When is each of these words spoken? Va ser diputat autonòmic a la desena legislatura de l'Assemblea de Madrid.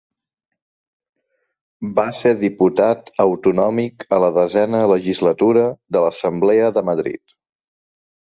Va 1.99 2.05
ser 2.19 2.31
diputat 2.39 3.11
autonòmic 3.25 4.07
a 4.17 4.19
la 4.25 4.31
desena 4.39 4.81
legislatura 4.95 5.67
de 5.97 6.03
l'Assemblea 6.07 6.73
de 6.79 6.85
Madrid. 6.91 7.37